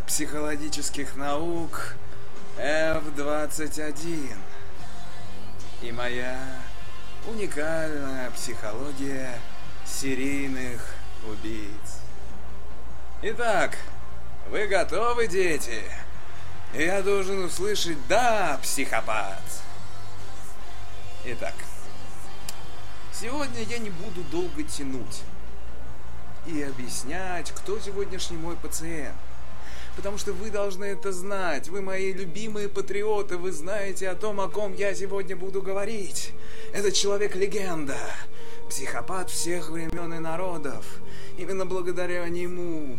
[0.00, 1.94] кандидат психологических наук
[2.56, 4.34] F-21
[5.82, 6.38] и моя
[7.26, 9.38] уникальная психология
[9.86, 10.94] серийных
[11.26, 12.00] убийц.
[13.22, 13.76] Итак,
[14.50, 15.82] вы готовы, дети?
[16.74, 19.42] Я должен услышать «Да, психопат!»
[21.24, 21.54] Итак,
[23.12, 25.22] сегодня я не буду долго тянуть
[26.46, 29.16] и объяснять, кто сегодняшний мой пациент.
[29.96, 31.68] Потому что вы должны это знать.
[31.68, 33.36] Вы мои любимые патриоты.
[33.36, 36.32] Вы знаете о том, о ком я сегодня буду говорить.
[36.72, 37.98] Это человек-легенда.
[38.68, 40.86] Психопат всех времен и народов.
[41.36, 42.98] Именно благодаря нему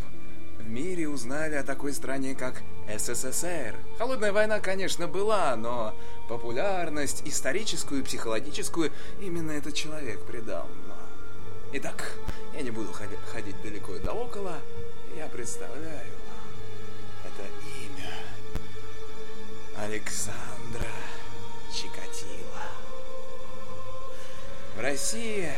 [0.60, 2.62] в мире узнали о такой стране, как
[2.98, 3.76] СССР.
[3.98, 5.96] Холодная война, конечно, была, но
[6.28, 8.92] популярность историческую и психологическую
[9.22, 10.68] именно этот человек придал.
[11.74, 12.12] Итак,
[12.54, 14.58] я не буду ходить далеко и до около.
[15.16, 16.21] Я представляю
[19.82, 20.86] Александра
[21.74, 22.62] Чикатило.
[24.76, 25.52] В России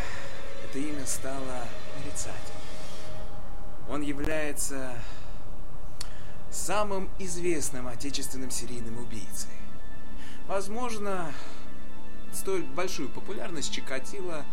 [0.63, 1.65] это имя стало
[1.97, 2.61] нарицательным.
[3.89, 4.93] Он является
[6.49, 9.51] самым известным отечественным серийным убийцей.
[10.47, 11.33] Возможно,
[12.31, 14.45] столь большую популярность Чикатило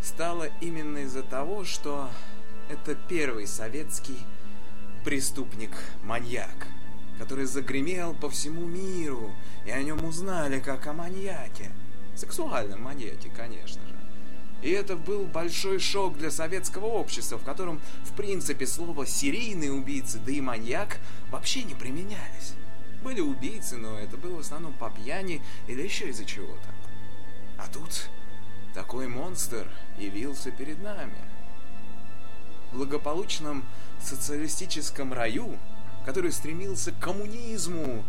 [0.00, 2.08] стала именно из-за того, что
[2.68, 4.20] это первый советский
[5.04, 6.68] преступник-маньяк,
[7.20, 9.34] который загремел по всему миру,
[9.66, 11.70] и о нем узнали как о маньяке.
[12.16, 13.94] Сексуальном маньяке, конечно же.
[14.62, 20.18] И это был большой шок для советского общества, в котором, в принципе, слово «серийный убийца»,
[20.18, 20.98] да и «маньяк»
[21.30, 22.54] вообще не применялись.
[23.04, 26.68] Были убийцы, но это было в основном по пьяни или еще из-за чего-то.
[27.58, 28.08] А тут
[28.72, 29.68] такой монстр
[29.98, 31.18] явился перед нами.
[32.72, 33.62] В благополучном
[34.02, 35.58] социалистическом раю,
[36.04, 38.04] который стремился к коммунизму,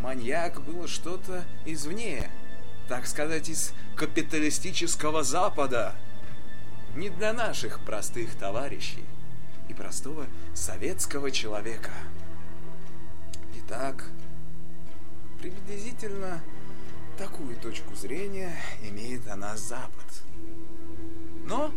[0.00, 2.30] маньяк было что-то извне,
[2.88, 5.94] так сказать, из капиталистического Запада.
[6.94, 9.04] Не для наших простых товарищей
[9.68, 11.92] и простого советского человека.
[13.56, 14.04] Итак,
[15.40, 16.42] приблизительно
[17.18, 20.04] такую точку зрения имеет о нас Запад.
[21.44, 21.72] Но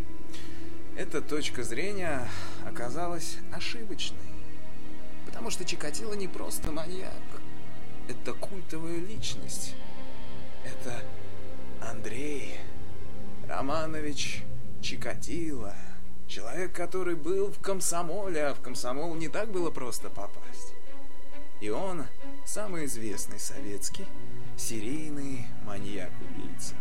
[0.96, 2.28] эта точка зрения
[2.66, 4.39] оказалась ошибочной.
[5.40, 7.14] Потому что Чикатило не просто маньяк.
[8.10, 9.74] Это культовая личность.
[10.66, 11.02] Это
[11.82, 12.60] Андрей
[13.48, 14.44] Романович
[14.82, 15.74] Чикатило.
[16.28, 20.74] Человек, который был в комсомоле, а в комсомол не так было просто попасть.
[21.62, 22.04] И он
[22.46, 24.08] самый известный советский
[24.58, 26.76] серийный маньяк-убийца.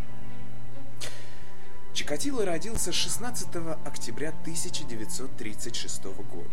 [1.94, 3.50] Чикатило родился 16
[3.84, 6.50] октября 1936 года.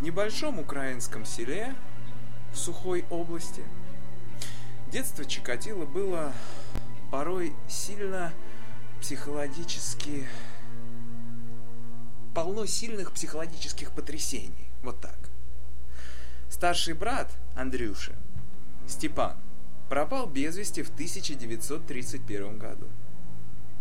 [0.00, 1.74] Небольшом украинском селе
[2.52, 3.62] в Сухой области.
[4.90, 6.32] Детство Чикатило было
[7.10, 8.32] порой сильно
[9.00, 10.28] психологически...
[12.34, 14.68] полно сильных психологических потрясений.
[14.82, 15.18] Вот так.
[16.50, 18.12] Старший брат Андрюша,
[18.86, 19.36] Степан,
[19.88, 22.86] пропал без вести в 1931 году.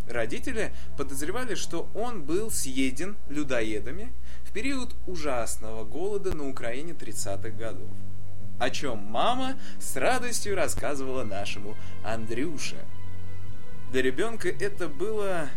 [0.08, 4.12] Родители подозревали, что он был съеден людоедами
[4.54, 7.90] период ужасного голода на Украине 30-х годов.
[8.60, 12.78] О чем мама с радостью рассказывала нашему Андрюше.
[13.92, 15.50] Для ребенка это было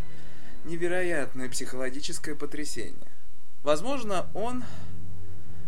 [0.64, 3.09] невероятное психологическое потрясение.
[3.62, 4.64] Возможно, он,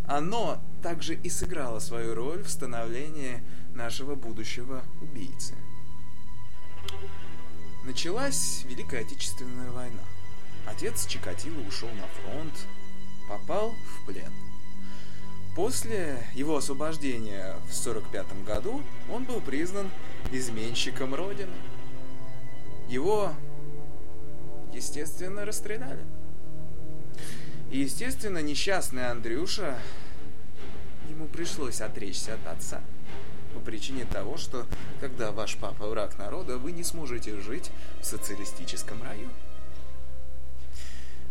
[0.07, 3.43] оно также и сыграло свою роль в становлении
[3.75, 5.55] нашего будущего убийцы.
[7.85, 10.03] Началась Великая Отечественная война.
[10.67, 12.55] Отец Чикатило ушел на фронт,
[13.29, 14.33] попал в плен.
[15.55, 19.91] После его освобождения в 1945 году он был признан
[20.31, 21.55] изменщиком Родины.
[22.89, 23.33] Его,
[24.73, 26.05] естественно, расстреляли.
[27.71, 29.79] И, естественно, несчастный Андрюша,
[31.09, 32.81] ему пришлось отречься от отца–
[33.57, 34.67] по причине того, что
[35.01, 37.71] когда ваш папа враг народа, вы не сможете жить
[38.03, 39.31] в социалистическом раю.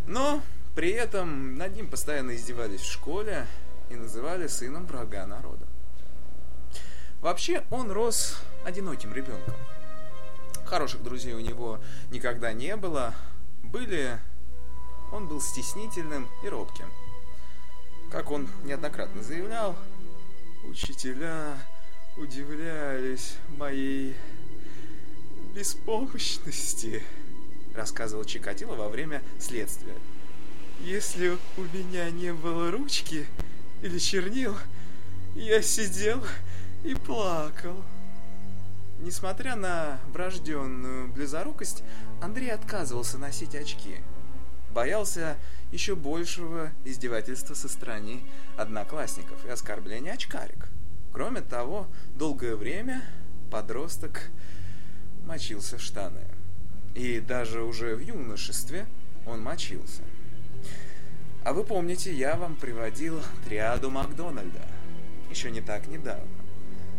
[0.07, 0.41] Но
[0.75, 3.47] при этом над ним постоянно издевались в школе
[3.89, 5.65] и называли сыном врага народа.
[7.21, 9.55] Вообще он рос одиноким ребенком.
[10.65, 11.79] Хороших друзей у него
[12.11, 13.15] никогда не было.
[13.63, 14.19] Были...
[15.11, 16.91] Он был стеснительным и робким.
[18.11, 19.77] Как он неоднократно заявлял,
[20.67, 21.57] учителя
[22.17, 24.15] удивлялись моей
[25.53, 27.03] беспомощности.
[27.75, 29.95] рассказывал Чикатило во время следствия.
[30.81, 33.25] Если у меня не было ручки
[33.81, 34.55] или чернил,
[35.35, 36.23] я сидел
[36.83, 37.83] и плакал.
[38.99, 41.83] Несмотря на врожденную близорукость,
[42.21, 43.97] Андрей отказывался носить очки.
[44.71, 45.37] Боялся
[45.71, 48.23] еще большего издевательства со стороны
[48.57, 50.69] одноклассников и оскорбления очкарик.
[51.11, 53.03] Кроме того, долгое время
[53.51, 54.29] подросток
[55.25, 56.25] мочился в штаны.
[56.93, 58.85] И даже уже в юношестве
[59.25, 60.01] он мочился.
[61.45, 64.61] А вы помните, я вам приводил триаду Макдональда.
[65.29, 66.27] Еще не так недавно.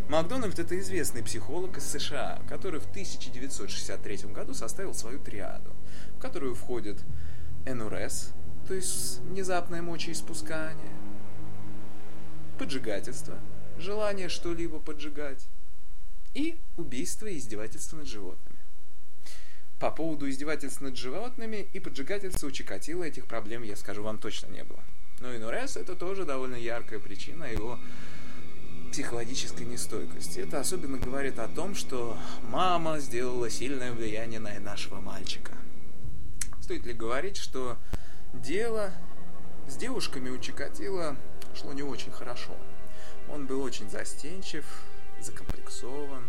[0.09, 5.73] Макдональд– это известный психолог из США, который в 1963 году составил свою триаду,
[6.17, 7.03] в которую входит
[7.67, 8.35] НРС,
[8.69, 10.95] то есть внезапное мочеиспускание,
[12.57, 13.35] поджигательство,
[13.79, 15.45] желание что-либо поджигать,
[16.35, 18.46] и убийство и издевательство над животными.
[19.79, 24.47] По поводу издевательств над животными и поджигательства у Чикатило этих проблем, я скажу вам, точно
[24.47, 24.83] не было.
[25.21, 27.79] Но и Нурес это тоже довольно яркая причина его
[28.91, 30.41] психологической нестойкости.
[30.41, 32.17] Это особенно говорит о том, что
[32.49, 35.53] мама сделала сильное влияние на нашего мальчика.
[36.63, 37.77] Стоит ли говорить, что
[38.33, 38.93] дело
[39.69, 41.17] с девушками у Чикатило
[41.55, 42.57] шло не очень хорошо.
[43.31, 44.65] Он был очень застенчив,
[45.21, 46.25] закомплексован,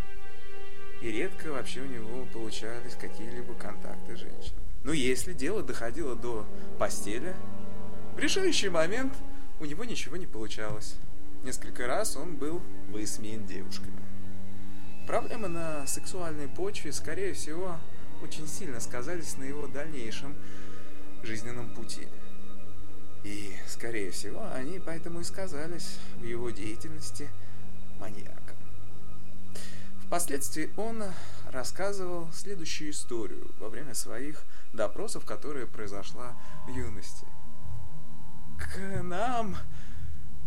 [1.02, 4.68] и редко вообще у него получались какие-либо контакты с женщинами.
[4.84, 6.46] Но если дело доходило до
[6.80, 7.36] постели,
[8.16, 9.14] в решающий момент
[9.60, 10.96] у него ничего не получалось.
[11.44, 14.00] Несколько раз он был высмеян девушками.
[15.08, 17.78] Проблемы на сексуальной почве, скорее всего,
[18.22, 20.36] очень сильно сказались на его дальнейшем
[21.24, 22.08] жизненном пути.
[23.24, 27.30] И, скорее всего, они поэтому и сказались в его деятельности
[28.00, 28.37] маньяка.
[30.08, 31.04] Впоследствии он
[31.52, 36.34] рассказывал следующую историю во время своих допросов, которая произошла
[36.66, 37.28] в юности.
[38.58, 39.58] К нам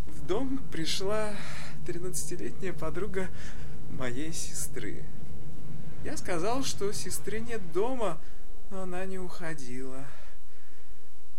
[0.07, 1.35] в дом пришла
[1.87, 3.29] 13-летняя подруга
[3.91, 5.05] моей сестры.
[6.05, 8.19] Я сказал, что сестры нет дома,
[8.71, 10.07] но она не уходила.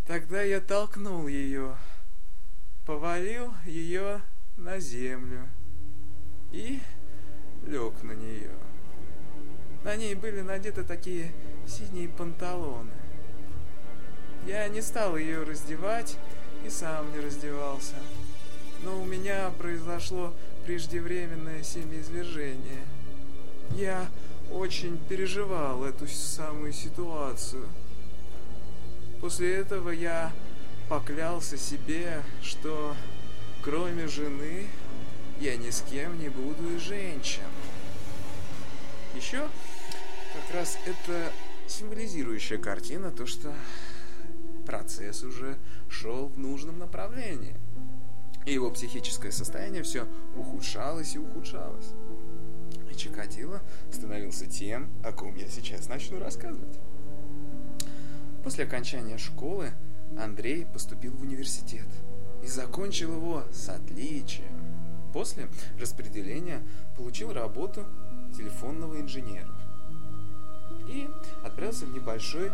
[0.06, 1.76] Тогда я толкнул ее,
[2.86, 4.22] повалил ее
[4.58, 5.50] на землю
[6.52, 6.82] и
[7.66, 8.52] лег на нее.
[9.84, 11.32] На ней были надеты такие
[11.68, 12.92] синие панталоны.
[14.46, 16.18] Я не стал ее раздевать
[16.66, 17.96] и сам не раздевался.
[18.84, 20.34] Но у меня произошло
[20.66, 22.84] преждевременное семяизвержение.
[23.72, 24.08] Я
[24.52, 27.68] очень переживал эту самую ситуацию.
[29.22, 30.32] После этого я
[30.90, 32.96] поклялся себе, что
[33.64, 34.68] кроме жены
[35.42, 37.42] я ни с кем не буду из женщин.
[39.16, 41.32] Еще как раз это
[41.68, 43.52] символизирующая картина, то, что
[44.68, 45.58] процесс уже
[45.90, 47.56] шел в нужном направлении.
[48.46, 51.90] И его психическое состояние все ухудшалось и ухудшалось.
[52.92, 56.80] И Чикатило становился тем, о ком я сейчас начну рассказывать.
[58.44, 59.72] После окончания школы
[60.20, 61.88] Андрей поступил в университет
[62.44, 64.61] и закончил его с отличием.
[65.14, 66.64] После распределения
[66.96, 67.86] получил работу
[68.36, 69.50] телефонного инженера
[70.88, 71.10] и
[71.44, 72.52] отправился в небольшой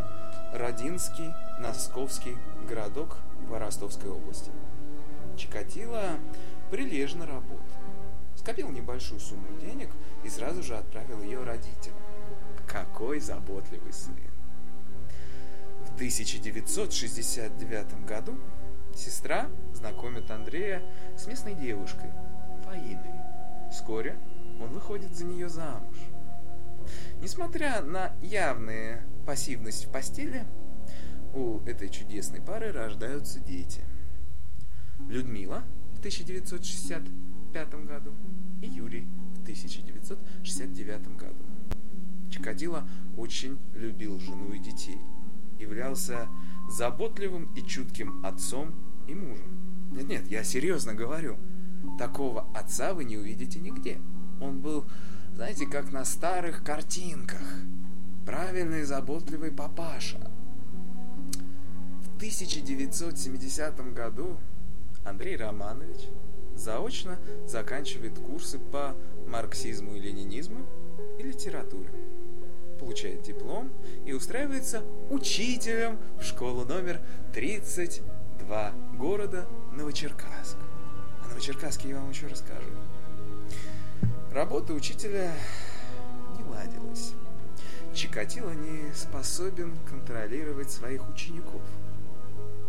[0.54, 2.36] Родинский Носковский
[2.68, 4.52] городок в Ростовской области.
[5.38, 6.18] Чикатило
[6.72, 7.60] прилежно работал.
[8.36, 9.90] Скопил небольшую сумму денег
[10.24, 11.98] и сразу же отправил ее родителям.
[12.68, 14.16] Какой заботливый сын!
[15.86, 18.38] В 1969 году
[18.96, 20.82] сестра знакомит Андрея
[21.18, 22.10] с местной девушкой–
[22.68, 23.22] Фаиной.
[23.72, 24.18] Вскоре
[24.62, 25.96] он выходит за нее замуж.
[27.22, 30.46] Несмотря на явную пассивность в постели,
[31.34, 33.84] у этой чудесной пары рождаются дети.
[35.08, 35.64] Людмила
[35.96, 38.14] в 1965 году
[38.62, 39.08] и Юрий
[39.38, 41.46] в 1969 году.
[42.30, 45.00] Чикатило очень любил жену и детей,
[45.58, 46.28] являлся
[46.70, 48.76] заботливым и чутким отцом
[49.08, 49.90] и мужем.
[49.92, 51.38] Нет-нет, я серьезно говорю–
[51.98, 54.00] Такого отца вы не увидите нигде.
[54.40, 54.86] Он был,
[55.34, 57.42] знаете, как на старых картинках.
[58.26, 60.20] Правильный, заботливый папаша.
[62.04, 64.38] В 1970 году
[65.06, 66.10] Андрей Романович
[66.56, 68.96] заочно заканчивает курсы по
[69.28, 70.66] марксизму и ленинизму
[71.18, 71.90] и литературе.
[72.80, 73.72] Получает диплом
[74.06, 77.02] и устраивается учителем в школу номер
[77.34, 80.58] 32 города Новочеркасск.
[81.38, 82.72] Новочеркасске я вам еще расскажу.
[84.34, 85.32] Работа учителя
[86.36, 87.14] не ладилась.
[87.94, 91.62] Чикатило не способен контролировать своих учеников.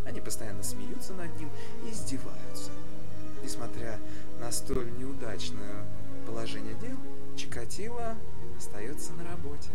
[0.05, 1.49] Они постоянно смеются над ним
[1.87, 2.71] и издеваются.
[3.43, 3.99] Несмотря
[4.39, 5.87] на столь неудачное
[6.27, 6.99] положение дел,
[7.39, 8.19] Чикатило
[8.59, 9.71] остается на работе.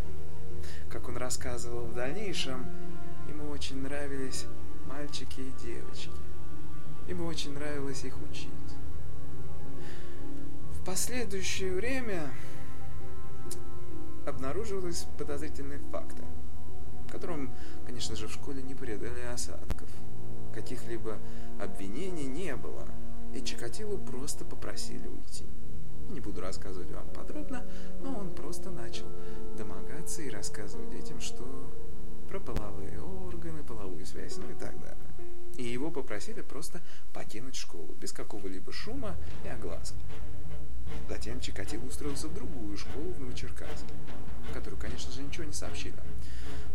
[0.91, 2.67] Как он рассказывал в дальнейшем,
[3.27, 4.45] ему очень нравились
[4.85, 6.11] мальчики и девочки.
[7.07, 8.49] Ему очень нравилось их учить.
[10.83, 12.29] В последующее время
[14.27, 16.25] обнаруживались подозрительные факты,
[17.09, 17.53] которым,
[17.85, 19.87] конечно же, в школе не предали осадков.
[20.53, 21.19] Каких-либо
[21.61, 22.85] обвинений не было,
[23.33, 25.45] и Чикатилу просто попросили уйти.
[26.09, 27.65] Не буду рассказывать вам подробно,
[28.01, 29.07] но он просто начал
[29.57, 31.45] домогаться и рассказывать детям, что
[32.27, 34.97] про половые органы, половую связь, ну и так далее.
[35.55, 36.81] И его попросили просто
[37.13, 39.95] покинуть школу, без какого-либо шума и огласки.
[41.09, 43.93] Затем Чикатило устроился в другую школу в Новочеркасске,
[44.49, 45.95] в которую, конечно же, ничего не сообщили.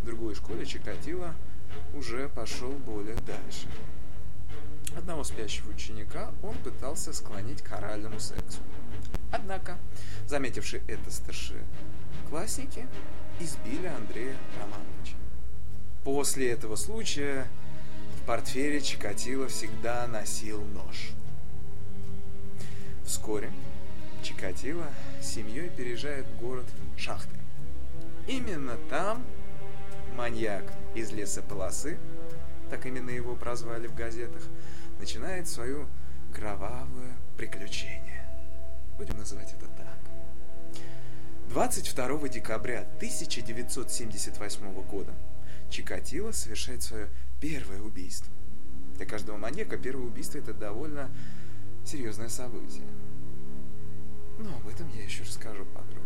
[0.03, 1.35] В другой школе Чикатило
[1.95, 3.69] уже пошел более дальше.
[4.97, 8.61] Одного спящего ученика он пытался склонить к оральному сексу.
[9.31, 9.79] Однако,
[10.27, 11.63] заметившие это старшие
[12.29, 12.87] классники,
[13.41, 15.17] избили Андрея Романовича.
[16.05, 17.47] После этого случая
[18.17, 21.11] в портфеле Чикатило всегда носил нож.
[23.05, 23.51] Вскоре
[24.29, 24.85] Чикатило
[25.23, 26.67] семьей переезжает в город
[26.99, 27.35] Шахты.
[28.27, 29.25] Именно там
[30.15, 31.97] маньяк из лесополосы,
[32.69, 34.43] так именно его прозвали в газетах,
[35.01, 35.87] начинает свое
[36.35, 38.29] кровавое приключение.
[38.99, 39.97] Будем называть это так.
[41.49, 45.15] 22 декабря 1978 года
[45.71, 47.09] Чикатило совершает свое
[47.41, 48.31] первое убийство.
[48.97, 51.11] Для каждого маньяка первое убийство это довольно
[51.87, 52.85] серьезное событие.
[54.39, 56.03] Но об этом я еще расскажу подробно.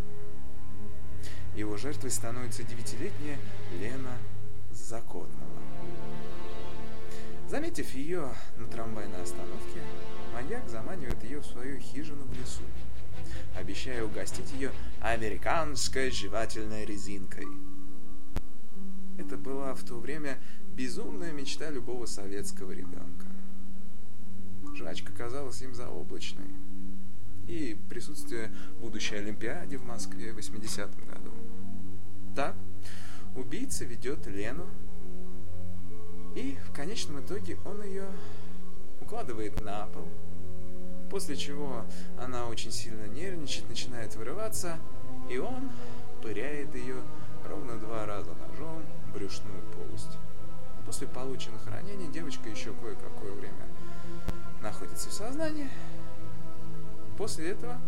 [1.55, 3.39] Его жертвой становится девятилетняя
[3.79, 4.17] Лена
[4.71, 5.63] Законного.
[7.49, 9.83] Заметив ее на трамвайной остановке,
[10.33, 12.63] маньяк заманивает ее в свою хижину в лесу,
[13.55, 14.73] обещая угостить ее
[15.03, 17.47] американской жевательной резинкой.
[19.19, 20.39] Это была в то время
[20.75, 23.27] безумная мечта любого советского ребенка.
[24.75, 26.49] Жвачка казалась им заоблачной.
[27.49, 28.51] И присутствие
[28.81, 31.33] будущей Олимпиаде в Москве в 80-м году.
[32.35, 32.55] Так,
[33.35, 34.67] убийца ведет Лену
[36.35, 38.07] и в конечном итоге он ее
[39.01, 40.09] укладывает на пол,
[41.11, 41.85] после чего
[42.19, 44.79] она очень сильно нервничает, начинает вырываться,
[45.31, 45.71] и он
[46.23, 46.97] пыряет ее
[47.47, 50.17] ровно два раза ножом в брюшную полость.
[50.87, 53.67] После полученных ранений девочка еще кое-какое время
[54.63, 55.69] находится в сознании.
[57.17, 57.81] После этого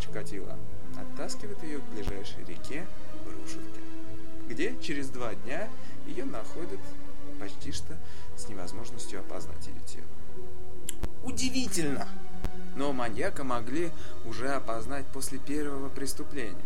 [0.00, 0.56] Чикатило
[0.96, 2.86] оттаскивает ее к ближайшей реке
[3.24, 3.80] Грушевке,
[4.48, 5.68] где через два дня
[6.06, 6.80] ее находят
[7.38, 7.96] почти что
[8.36, 10.06] с невозможностью опознать ее тело.
[11.24, 12.08] Удивительно!
[12.76, 13.90] Но маньяка могли
[14.24, 16.56] уже опознать после первого преступления.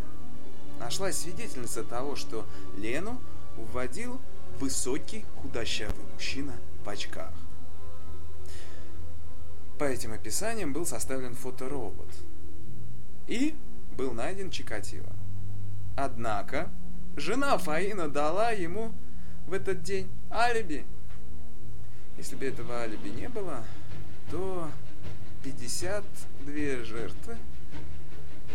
[0.79, 3.21] Нашлась свидетельница того, что Лену
[3.57, 4.21] уводил
[4.59, 7.33] высокий худощавый мужчина в очках.
[9.79, 12.09] По этим описаниям был составлен фоторобот.
[13.27, 13.57] И
[13.97, 15.13] был найден Чикатило.
[15.97, 16.71] Однако,
[17.17, 18.93] жена Фаина дала ему
[19.47, 20.85] в этот день алиби.
[22.17, 23.65] Если бы этого алиби не было,
[24.31, 24.69] то
[25.43, 27.37] 52 жертвы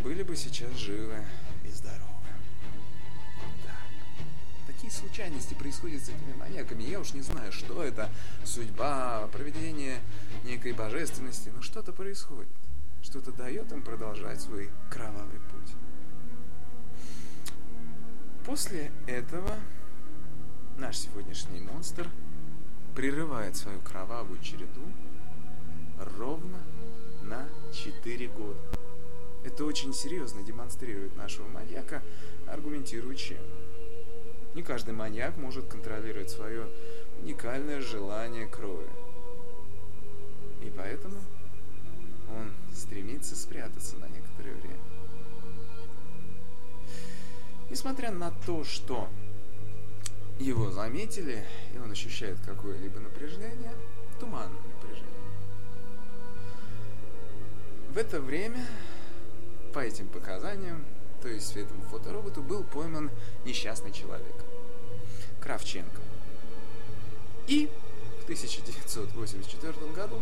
[0.04, 1.24] были бы сейчас живы
[4.90, 6.82] Такие случайности происходят с этими маньяками.
[6.82, 8.10] Я уж не знаю, что это.
[8.44, 10.00] Судьба, проведение
[10.44, 11.52] некой божественности.
[11.56, 12.50] Но что-то происходит.
[13.04, 15.76] Что-то дает им продолжать свой кровавый путь.
[18.48, 19.56] После этого
[20.80, 22.10] наш сегодняшний монстр
[22.96, 24.82] прерывает свою кровавую череду
[26.18, 26.58] ровно
[27.22, 28.60] на 4 года.
[29.46, 32.02] Это очень серьезно демонстрирует нашего маньяка,
[32.48, 33.38] аргументируя чем.
[34.56, 36.68] Не каждый маньяк может контролировать свое
[37.22, 38.90] уникальное желание крови.
[40.62, 41.20] И поэтому
[42.36, 44.78] он стремится спрятаться на некоторое время.
[47.70, 49.08] Несмотря на то, что
[50.40, 53.74] его заметили, и он ощущает какое-либо напряжение,
[54.20, 55.10] туманное напряжение.
[57.90, 58.66] В это время,
[59.74, 60.84] по этим показаниям,
[61.22, 63.12] то есть этому фотороботу, был пойман
[63.46, 64.36] несчастный человек.
[65.42, 66.02] Кравченко.
[67.48, 67.70] И
[68.20, 70.22] в 1984 году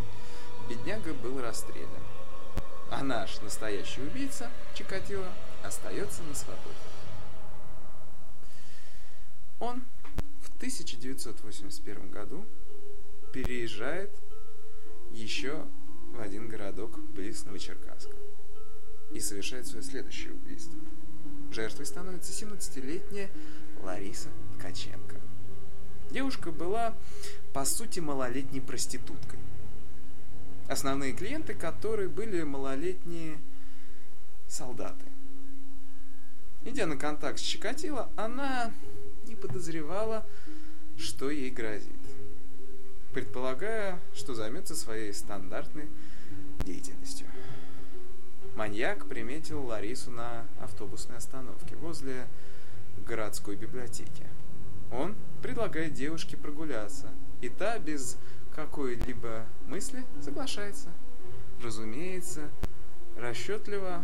[0.70, 1.90] бедняга был расстрелян.
[2.90, 5.28] А наш настоящий убийца, Чикатило,
[5.64, 6.76] остается на свободе.
[9.60, 9.84] Он
[10.42, 12.46] в 1981 году
[13.34, 14.16] переезжает
[15.12, 15.66] еще
[16.14, 18.27] в один городок близ Новочеркасска
[19.12, 20.78] и совершает свое следующее убийство.
[21.52, 23.30] Жертвой становится 17-летняя
[23.82, 25.16] Лариса Ткаченко.
[26.12, 26.96] Девушка была,
[27.54, 29.40] по сути, малолетней проституткой.
[30.68, 33.38] Основные клиенты которые были малолетние
[34.48, 35.06] солдаты.
[36.66, 38.74] Идя на контакт с Чикатило, она
[39.26, 40.26] не подозревала,
[40.98, 41.92] что ей грозит,
[43.14, 45.88] предполагая, что займется своей стандартной
[46.66, 47.28] деятельностью.
[48.58, 52.26] Маньяк приметил Ларису на автобусной остановке возле
[53.06, 54.26] городской библиотеки.
[54.92, 58.18] Он предлагает девушке прогуляться, и та без
[58.56, 60.90] какой-либо мысли соглашается.
[61.62, 62.50] Разумеется,
[63.16, 64.02] расчетливо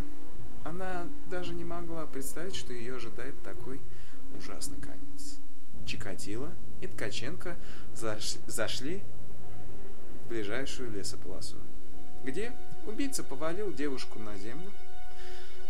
[0.63, 3.81] она даже не могла представить, что ее ожидает такой
[4.37, 5.39] ужасный конец.
[5.87, 7.57] Чикатило и Ткаченко
[7.95, 9.01] зашли
[10.23, 11.57] в ближайшую лесополосу,
[12.23, 12.53] где
[12.85, 14.71] убийца повалил девушку на землю,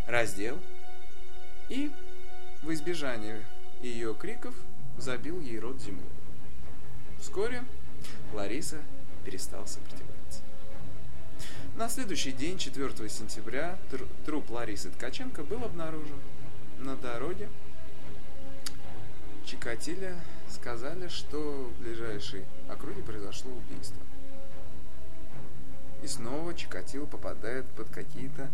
[0.07, 0.59] раздел
[1.69, 1.91] и
[2.61, 3.43] в избежание
[3.81, 4.55] ее криков
[4.97, 6.03] забил ей рот землей.
[7.19, 7.63] Вскоре
[8.33, 8.81] Лариса
[9.25, 10.41] перестала сопротивляться.
[11.75, 13.77] На следующий день, 4 сентября,
[14.25, 16.19] труп Ларисы Ткаченко был обнаружен
[16.79, 17.49] на дороге.
[19.45, 20.15] Чикатиле
[20.49, 23.97] сказали, что в ближайшей округе произошло убийство.
[26.03, 28.49] И снова Чикатило попадает под какие-то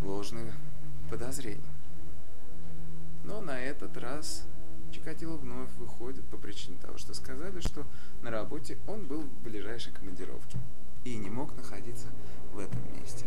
[0.00, 0.54] ложные
[1.10, 1.60] подозрения.
[3.24, 4.46] Но на этот раз
[4.90, 7.86] Чикатило вновь выходит по причине того, что сказали, что
[8.22, 10.56] на работе он был в ближайшей командировке
[11.04, 12.06] и не мог находиться
[12.54, 13.26] в этом месте.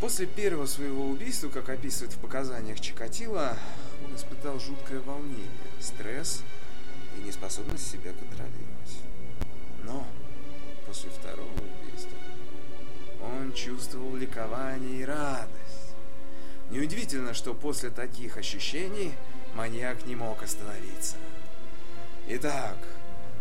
[0.00, 3.54] После первого своего убийства, как описывает в показаниях Чикатило,
[4.02, 5.46] он испытал жуткое волнение,
[5.78, 6.42] стресс
[7.18, 9.00] и неспособность себя контролировать.
[9.84, 10.06] Но
[10.96, 12.16] после второго убийства
[13.20, 15.50] он чувствовал ликование и радость.
[16.70, 19.12] Неудивительно, что после таких ощущений
[19.54, 21.16] маньяк не мог остановиться.
[22.28, 22.78] Итак,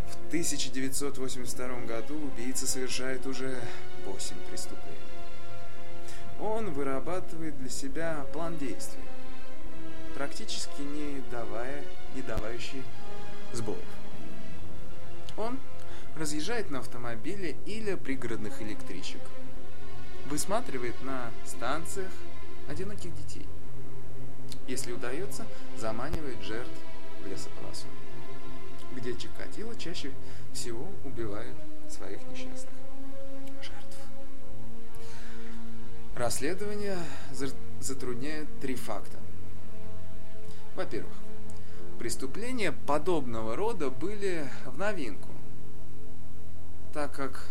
[0.09, 3.57] в 1982 году убийца совершает уже
[4.05, 4.99] 8 преступлений.
[6.41, 9.03] Он вырабатывает для себя план действий,
[10.13, 12.83] практически не давая, не давающий
[13.53, 13.79] сбоев.
[15.37, 15.57] Он
[16.15, 19.21] разъезжает на автомобиле или пригородных электричек,
[20.27, 22.11] высматривает на станциях
[22.69, 23.45] одиноких детей.
[24.67, 25.45] Если удается,
[25.77, 26.71] заманивает жертв
[27.23, 27.87] в лесополосу,
[28.95, 30.11] где Чикатило чаще
[30.53, 31.55] всего убивает
[31.89, 32.73] своих несчастных
[33.61, 33.97] жертв.
[36.15, 36.97] Расследование
[37.81, 39.17] затрудняет три факта.
[40.75, 41.13] Во-первых,
[41.99, 45.34] преступления подобного рода были в новинку,
[46.95, 47.43] так как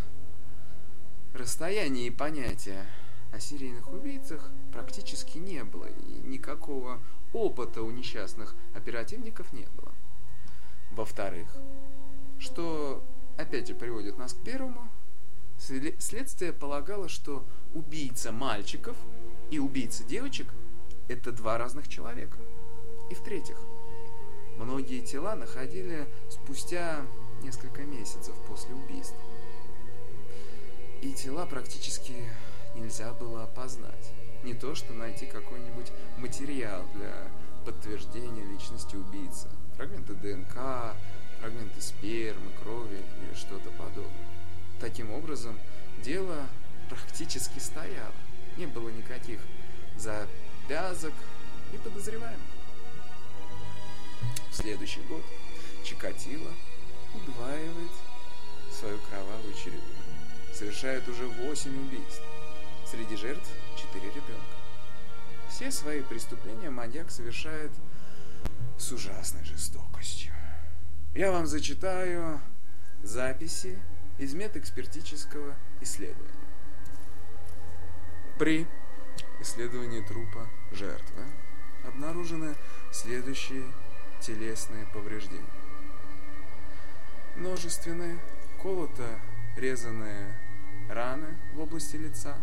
[1.34, 2.82] расстояние и понятие
[3.30, 6.98] о серийных убийцах практически не было, и никакого
[7.34, 9.92] опыта у несчастных оперативников не было.
[10.92, 11.54] Во-вторых,
[12.38, 13.04] что
[13.36, 14.88] опять же приводит нас к первому,
[15.58, 18.96] следствие полагало, что убийца мальчиков
[19.50, 20.48] и убийца девочек–
[21.08, 22.38] это два разных человека.
[23.10, 23.58] И в-третьих,
[24.56, 27.04] многие тела находили спустя
[27.42, 29.18] несколько месяцев после убийства.
[31.04, 32.14] И тела практически
[32.74, 34.10] нельзя было опознать.
[34.42, 37.28] Не то, что найти какой-нибудь материал для
[37.66, 39.48] подтверждения личности убийцы.
[39.76, 40.96] Фрагменты ДНК,
[41.40, 44.26] фрагменты спермы, крови или что-то подобное.
[44.80, 45.60] Таким образом,
[46.02, 46.46] дело
[46.88, 48.14] практически стояло.
[48.56, 49.40] Не было никаких
[49.98, 51.12] завязок
[51.74, 52.40] и подозреваемых.
[54.50, 55.22] В следующий год
[55.84, 56.50] Чикатило
[57.14, 57.92] удваивает
[58.72, 60.03] свою кровавую череду.
[60.54, 62.22] Совершает уже 8 убийств.
[62.86, 64.56] Среди жертв четыре ребенка.
[65.48, 67.72] Все свои преступления маньяк совершает
[68.78, 70.32] с ужасной жестокостью.
[71.14, 72.40] Я вам зачитаю
[73.02, 73.78] записи
[74.18, 76.30] из медэкспертического исследования.
[78.38, 78.66] При
[79.40, 81.24] исследовании трупа жертвы
[81.84, 82.54] обнаружены
[82.92, 83.64] следующие
[84.20, 85.44] телесные повреждения.
[87.36, 88.18] Множественные
[88.62, 90.43] колото-резанные
[90.88, 92.36] раны в области лица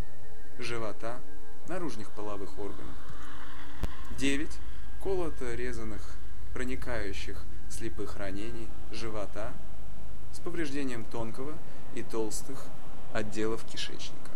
[0.58, 1.20] –живота,
[1.68, 2.94] наружных половых органов.
[4.18, 4.50] 9.
[5.02, 6.02] Колото-резанных,
[6.54, 9.52] проникающих слепых ранений живота
[10.32, 11.54] с повреждением тонкого
[11.94, 12.64] и толстых
[13.12, 14.30] отделов кишечника.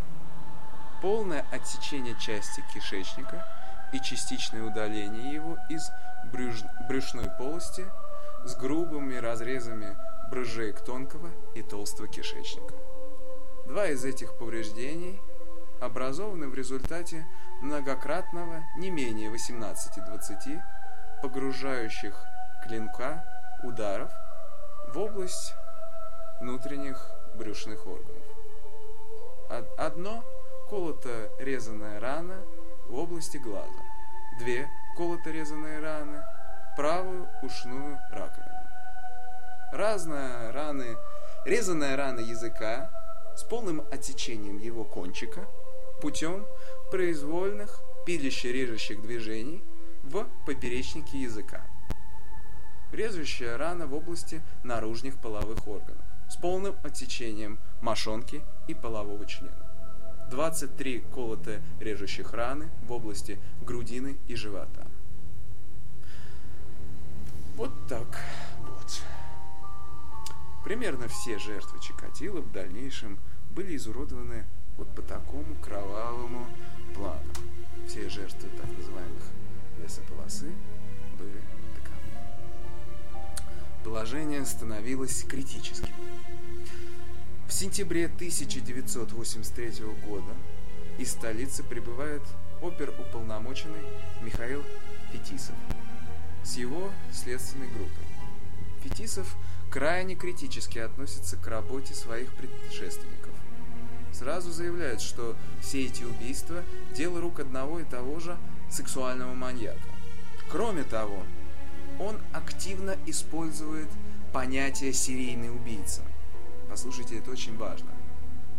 [1.02, 3.46] Полное отсечение части кишечника
[3.92, 5.90] и частичное удаление его из
[6.32, 6.62] брюж...
[6.88, 7.84] брюшной полости
[8.44, 9.96] с грубыми разрезами
[10.30, 12.74] брыжеек тонкого и толстого кишечника.
[13.70, 15.20] Два из этих повреждений
[15.80, 17.24] образованы в результате
[17.60, 20.60] многократного не менее 18-20
[21.22, 22.20] погружающих
[22.64, 23.24] клинка
[23.62, 24.10] ударов
[24.88, 25.54] в область
[26.40, 27.00] внутренних
[27.36, 28.24] брюшных органов.
[29.78, 30.24] Одно
[30.68, 32.42] колото-резанная рана
[32.88, 33.84] в области глаза,
[34.40, 36.24] две колото-резанные раны
[36.76, 38.66] правую ушную раковину.
[39.70, 40.96] Разные раны,
[41.44, 42.90] резаная рана языка
[43.40, 45.48] с полным отсечением его кончика
[46.02, 46.44] путем
[46.90, 49.64] произвольных пиляще-режущих движений
[50.02, 51.66] в поперечнике языка.
[52.92, 59.66] Режущая рана в области наружных половых органов с полным отсечением мошонки и полового члена.
[60.30, 64.79] 23 колотые режущих раны в области грудины и живота.
[70.70, 73.18] Примерно все жертвы Чикатило в дальнейшем
[73.50, 76.46] были изуродованы вот по такому кровавому
[76.94, 77.28] плану.
[77.88, 79.24] Все жертвы так называемых
[79.82, 80.52] лесополосы
[81.18, 81.42] были
[81.74, 81.98] таковы.
[83.82, 85.92] Положение становилось критическим.
[87.48, 89.72] В сентябре 1983
[90.06, 90.36] года
[90.98, 92.22] из столицы прибывает
[92.62, 93.82] оперуполномоченный
[94.22, 94.62] Михаил
[95.10, 95.56] Фетисов
[96.44, 98.04] с его следственной группой.
[98.84, 99.36] Фетисов
[99.70, 103.30] крайне критически относится к работе своих предшественников.
[104.12, 106.62] Сразу заявляет, что все эти убийства–
[106.96, 108.36] дело рук одного и того же
[108.68, 109.78] сексуального маньяка.
[110.50, 111.22] Кроме того,
[111.98, 113.88] он активно использует
[114.32, 116.02] понятие «серийный убийца»,
[116.70, 117.90] Послушайте, это очень важно.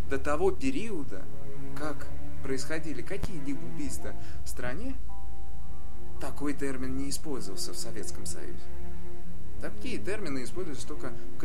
[0.09, 1.23] До того периода,
[1.77, 2.07] как
[2.43, 4.95] происходили какие-либо убийства в стране,
[6.19, 8.59] такой термин не использовался в Советском Союзе.
[9.61, 11.39] Такие термины используются только в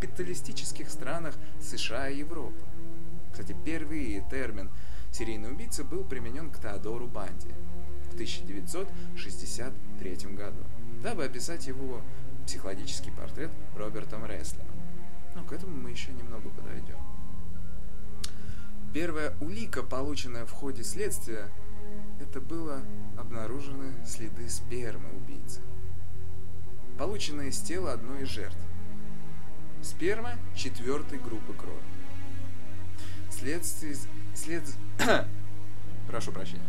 [0.00, 2.60] капиталистических странах США и Европы.
[3.32, 4.70] Кстати, первый термин
[5.12, 7.50] серийный убийца был применен к Теодору Банди
[8.10, 10.62] в 1963 году,
[11.02, 12.00] дабы описать его
[12.46, 14.68] психологический портрет Робертом Реслером.
[15.34, 16.98] Но к этому мы еще немного подойдем.
[18.92, 21.48] Первая улика, полученная в ходе следствия,
[22.20, 22.82] это было
[23.16, 25.60] обнаружены следы спермы убийцы,
[27.00, 28.58] полученные из тела одной из жертв.
[29.82, 31.80] Сперма четвертой группы крови.
[33.30, 33.96] Следствие...
[34.34, 34.62] След...
[36.06, 36.60] Прошу прощения.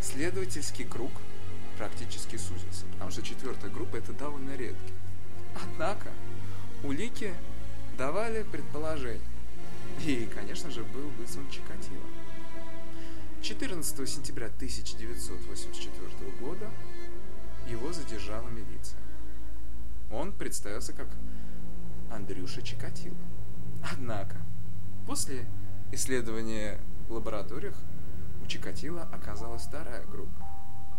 [0.00, 1.10] Следовательский круг
[1.76, 4.94] практически сузился, потому что четвертая группа это довольно редкий.
[5.54, 6.08] Однако
[6.82, 7.34] улики
[7.98, 9.20] давали предположения.
[10.06, 12.06] И, конечно же, был вызван Чикатило.
[13.42, 16.70] 14 сентября 1984 года
[17.68, 18.98] его задержала милиция.
[20.10, 21.08] Он представился как
[22.10, 23.16] Андрюша Чикатило.
[23.92, 24.36] Однако,
[25.06, 25.48] после
[25.92, 27.76] исследования в лабораториях
[28.42, 30.46] у Чикатило оказалась вторая группа.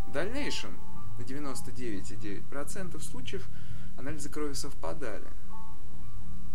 [0.08, 0.78] В дальнейшем
[1.18, 3.50] на 99,9% случаев
[3.98, 5.28] анализы крови совпадали–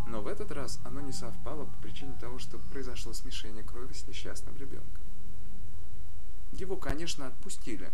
[0.07, 4.07] но в этот раз оно не совпало по причине того, что произошло смешение крови с
[4.07, 5.03] несчастным ребенком.
[6.53, 7.91] Его, конечно, отпустили,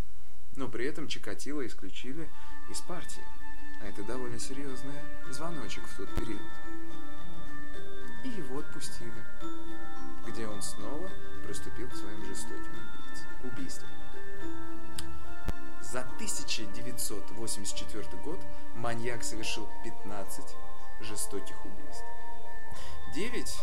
[0.55, 2.29] но при этом Чикатило исключили
[2.69, 3.23] из партии.
[3.81, 4.93] А это довольно серьезный
[5.29, 6.41] звоночек в тот период.
[8.23, 9.11] И его отпустили,
[10.27, 11.09] где он снова
[11.45, 12.79] приступил к своим жестоким
[13.43, 13.89] убийствам.
[15.81, 18.39] За 1984 год
[18.75, 20.43] маньяк совершил 15
[21.01, 22.03] жестоких убийств.
[23.13, 23.57] Девять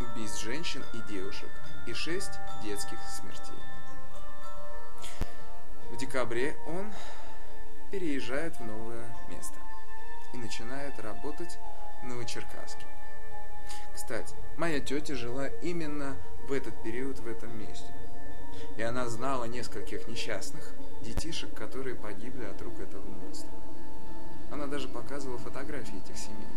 [0.00, 1.50] убийств женщин и девушек
[1.86, 3.58] и шесть детских смертей.
[5.90, 6.92] В декабре он
[7.90, 9.56] переезжает в новое место
[10.32, 11.58] и начинает работать
[12.02, 12.86] в Новочеркасске.
[13.94, 16.16] Кстати, моя тетя жила именно
[16.48, 17.92] в этот период в этом месте.
[18.76, 23.50] И она знала нескольких несчастных детишек, которые погибли от рук этого монстра.
[24.50, 26.48] Она даже показывала фотографии этих семей.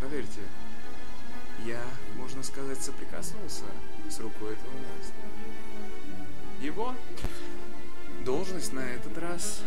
[0.00, 0.40] Поверьте,
[1.64, 1.82] я,
[2.16, 3.64] можно сказать, соприкоснулся
[4.08, 5.16] с рукой этого монстра.
[6.60, 6.94] Его
[8.24, 9.62] должность на этот раз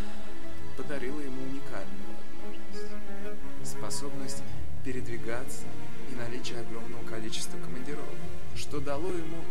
[0.82, 3.68] подарила ему уникальную возможность.
[3.70, 4.42] Способность
[4.82, 5.64] передвигаться
[6.10, 8.18] и наличие огромного количества командировок,
[8.56, 9.44] что дало ему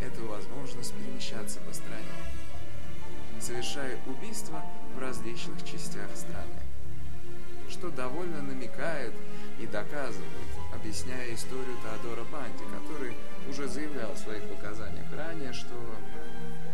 [0.00, 2.06] эту возможность перемещаться по стране,
[3.40, 4.62] совершая убийства
[4.94, 6.60] в различных частях страны
[7.68, 9.12] что довольно намекает
[9.58, 13.14] и доказывает, объясняя историю Теодора Банди, который
[13.50, 15.74] уже заявлял в своих показаниях ранее, что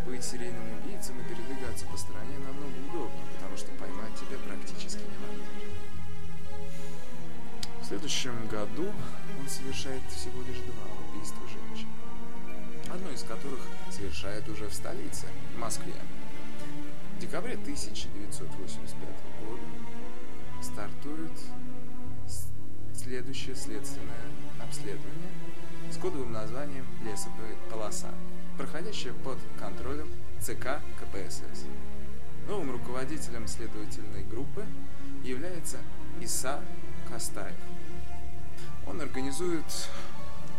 [0.07, 5.45] быть серийным убийцем и передвигаться по стране намного удобнее, потому что поймать тебя практически невозможно.
[7.83, 8.87] В следующем году
[9.39, 11.89] он совершает всего лишь два убийства женщин,
[12.91, 13.61] одно из которых
[13.91, 15.93] совершает уже в столице, в Москве.
[17.17, 18.97] В декабре 1985
[19.47, 19.63] года
[20.63, 21.33] стартует
[22.95, 24.31] следующее следственное
[24.63, 25.31] обследование
[25.91, 28.15] с кодовым названием «Лесополоса»,
[28.57, 30.09] проходящее под контролем
[30.41, 31.67] ЦК КПСС.
[32.53, 34.67] Новым руководителем следовательной группы
[35.25, 35.79] является
[36.21, 36.61] Иса
[37.09, 37.57] Кастаев.
[38.87, 39.65] Он организует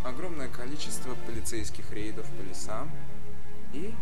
[0.03, 2.89] огромное количество полицейских рейдов по лесам
[3.73, 3.93] и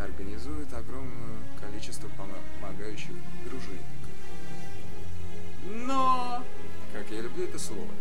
[0.00, 2.10] организует огромное количество
[2.58, 3.14] помогающих
[3.44, 3.86] дружинников.
[5.86, 6.42] Но,
[6.92, 7.94] как я люблю это слово,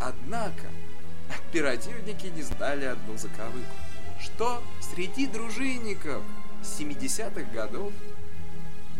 [0.00, 0.68] однако
[1.28, 3.76] оперативники не знали одну заковыку,
[4.18, 6.22] что среди дружинников
[6.62, 7.92] 70-х годов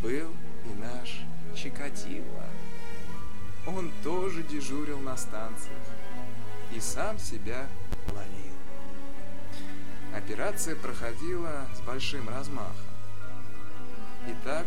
[0.02, 0.30] был
[0.64, 1.20] и наш
[1.54, 2.44] Чикатило.
[3.66, 5.78] Он тоже дежурил на станциях
[6.74, 7.68] и сам себя
[8.08, 8.52] ловил.
[10.14, 12.74] Операция проходила с большим размахом.
[14.26, 14.66] Итак,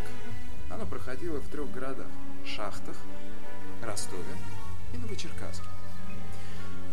[0.70, 2.06] она проходила в трех городах–
[2.46, 2.96] Шахтах,
[3.82, 4.22] Ростове
[4.94, 5.66] и Новочеркасске.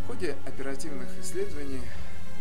[0.02, 1.82] В ходе оперативных исследований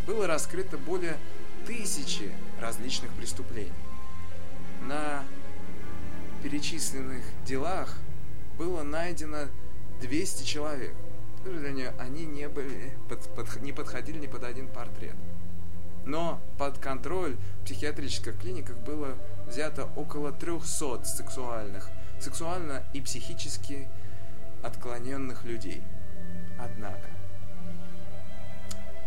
[0.06, 1.18] было раскрыто более
[1.66, 3.72] тысячи различных преступлений.
[4.82, 5.24] На
[6.44, 7.96] перечисленных делах
[8.58, 9.48] было найдено
[10.02, 10.94] 200 человек.
[11.40, 15.16] К сожалению, они не, были, под, под, не подходили ни под один портрет.
[16.06, 19.16] Но под контроль в психиатрических клиниках было
[19.48, 23.88] взято около 300 сексуальных, сексуально и психически
[24.62, 25.82] отклоненных людей.
[26.60, 27.10] Однако,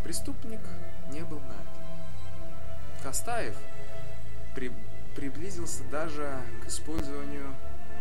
[0.02, 0.60] преступник
[1.12, 1.66] не был найден.
[3.02, 3.56] Костаев
[4.54, 4.72] при,
[5.16, 7.54] приблизился даже к использованию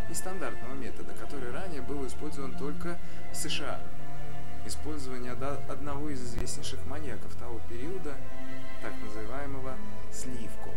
[0.10, 2.99] нестандартного метода, который ранее был использован только
[3.32, 3.80] в США.
[4.65, 8.15] Использование одного из известнейших маньяков того периода,
[8.82, 9.75] так называемого
[10.12, 10.69] Сливко,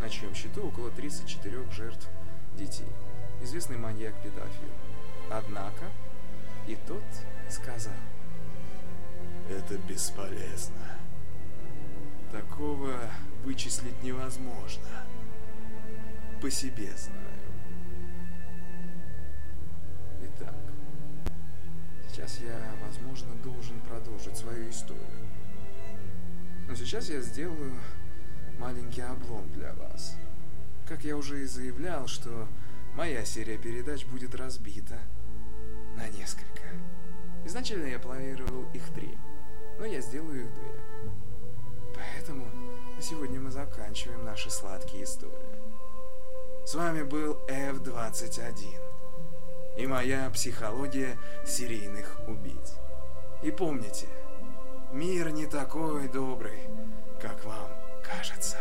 [0.00, 2.08] на чьем счету около 34 жертв
[2.56, 2.88] детей.
[3.42, 4.72] Известный маньяк-педофил.
[5.30, 5.86] Однако
[6.66, 7.02] и тот
[7.48, 7.92] сказал,
[9.48, 10.98] это бесполезно.
[12.32, 12.92] Такого
[13.44, 15.05] вычислить невозможно.
[16.40, 17.22] По себе знаю.
[20.22, 20.54] Итак,
[22.08, 25.02] сейчас я, возможно, должен продолжить свою историю.
[26.68, 27.74] Но сейчас я сделаю
[28.58, 30.16] маленький облом для вас.
[30.86, 32.46] Как я уже и заявлял, что
[32.94, 34.98] моя серия передач будет разбита
[35.96, 36.62] на несколько.
[37.44, 39.16] Изначально я планировал их три,
[39.78, 41.12] но я сделаю их две.
[41.94, 42.44] Поэтому
[42.94, 45.55] на сегодня мы заканчиваем наши сладкие истории.
[46.66, 48.74] С вами был F-21
[49.76, 52.74] и моя психология серийных убийц.
[53.40, 54.08] И помните,
[54.90, 56.58] мир не такой добрый,
[57.22, 57.70] как вам
[58.02, 58.56] кажется.